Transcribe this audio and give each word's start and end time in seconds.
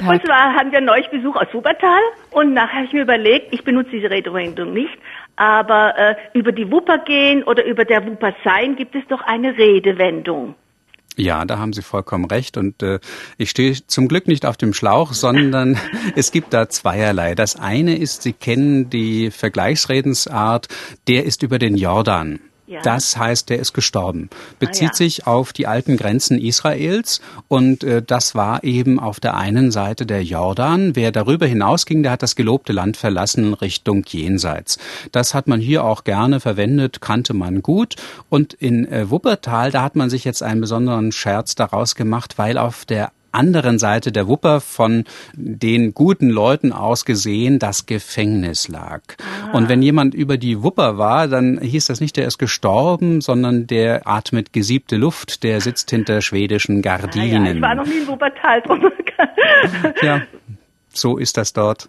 Tag. 0.00 0.10
Und 0.10 0.26
zwar 0.26 0.54
hatten 0.54 0.72
wir 0.72 0.80
neulich 0.80 1.08
Besuch 1.10 1.36
aus 1.36 1.46
Wuppertal 1.52 2.00
und 2.30 2.54
nachher 2.54 2.76
habe 2.76 2.86
ich 2.86 2.92
mir 2.92 3.02
überlegt, 3.02 3.52
ich 3.52 3.62
benutze 3.64 3.90
diese 3.90 4.10
Redewendung 4.10 4.72
nicht, 4.72 4.98
aber 5.36 5.96
äh, 5.98 6.14
über 6.34 6.52
die 6.52 6.70
Wupper 6.70 6.98
gehen 6.98 7.44
oder 7.44 7.64
über 7.64 7.84
der 7.84 8.06
Wupper 8.06 8.34
sein 8.44 8.76
gibt 8.76 8.94
es 8.94 9.06
doch 9.08 9.20
eine 9.22 9.56
Redewendung. 9.56 10.54
Ja, 11.16 11.44
da 11.44 11.58
haben 11.58 11.72
Sie 11.72 11.82
vollkommen 11.82 12.24
recht. 12.24 12.56
Und 12.56 12.82
äh, 12.82 12.98
ich 13.36 13.50
stehe 13.50 13.74
zum 13.74 14.08
Glück 14.08 14.26
nicht 14.26 14.46
auf 14.46 14.56
dem 14.56 14.72
Schlauch, 14.72 15.12
sondern 15.12 15.78
es 16.16 16.32
gibt 16.32 16.54
da 16.54 16.68
zweierlei. 16.68 17.34
Das 17.34 17.56
eine 17.56 17.98
ist, 17.98 18.22
Sie 18.22 18.32
kennen 18.32 18.88
die 18.88 19.30
Vergleichsredensart, 19.30 20.68
der 21.08 21.24
ist 21.24 21.42
über 21.42 21.58
den 21.58 21.76
Jordan. 21.76 22.40
Ja. 22.70 22.82
Das 22.82 23.16
heißt, 23.16 23.50
der 23.50 23.58
ist 23.58 23.72
gestorben. 23.72 24.30
Bezieht 24.60 24.90
ah, 24.90 24.92
ja. 24.92 24.94
sich 24.94 25.26
auf 25.26 25.52
die 25.52 25.66
alten 25.66 25.96
Grenzen 25.96 26.38
Israels 26.38 27.20
und 27.48 27.82
äh, 27.82 28.00
das 28.00 28.36
war 28.36 28.62
eben 28.62 29.00
auf 29.00 29.18
der 29.18 29.36
einen 29.36 29.72
Seite 29.72 30.06
der 30.06 30.22
Jordan. 30.22 30.94
Wer 30.94 31.10
darüber 31.10 31.46
hinausging, 31.46 32.04
der 32.04 32.12
hat 32.12 32.22
das 32.22 32.36
gelobte 32.36 32.72
Land 32.72 32.96
verlassen 32.96 33.54
Richtung 33.54 34.04
Jenseits. 34.06 34.78
Das 35.10 35.34
hat 35.34 35.48
man 35.48 35.58
hier 35.58 35.82
auch 35.82 36.04
gerne 36.04 36.38
verwendet, 36.38 37.00
kannte 37.00 37.34
man 37.34 37.60
gut. 37.60 37.96
Und 38.28 38.54
in 38.54 38.86
äh, 38.86 39.10
Wuppertal, 39.10 39.72
da 39.72 39.82
hat 39.82 39.96
man 39.96 40.08
sich 40.08 40.22
jetzt 40.22 40.44
einen 40.44 40.60
besonderen 40.60 41.10
Scherz 41.10 41.56
daraus 41.56 41.96
gemacht, 41.96 42.38
weil 42.38 42.56
auf 42.56 42.84
der 42.84 43.10
anderen 43.32 43.78
Seite 43.78 44.12
der 44.12 44.26
Wupper 44.26 44.60
von 44.60 45.04
den 45.34 45.92
guten 45.94 46.30
Leuten 46.30 46.72
aus 46.72 47.04
gesehen 47.04 47.58
das 47.58 47.86
Gefängnis 47.86 48.68
lag. 48.68 49.02
Ah. 49.18 49.56
Und 49.56 49.68
wenn 49.68 49.82
jemand 49.82 50.14
über 50.14 50.38
die 50.38 50.62
Wupper 50.62 50.96
war, 50.96 51.28
dann 51.28 51.60
hieß 51.60 51.86
das 51.86 52.00
nicht, 52.00 52.16
der 52.16 52.26
ist 52.26 52.38
gestorben, 52.38 53.20
sondern 53.20 53.66
der 53.66 54.08
atmet 54.08 54.52
gesiebte 54.52 54.96
Luft, 54.96 55.42
der 55.42 55.60
sitzt 55.60 55.90
hinter 55.90 56.22
schwedischen 56.22 56.80
Gardinen. 56.80 57.46
Ah 57.46 57.48
ja, 57.50 57.54
ich 57.54 57.62
war 57.62 57.74
noch 57.74 57.86
nie 57.86 57.98
in 57.98 58.08
Wuppertal. 58.08 58.62
ja, 60.02 60.22
so 60.92 61.18
ist 61.18 61.36
das 61.36 61.52
dort. 61.52 61.88